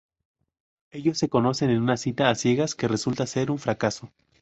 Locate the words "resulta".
2.87-3.27